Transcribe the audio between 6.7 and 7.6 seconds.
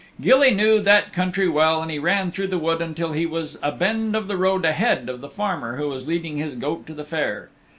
to the fair.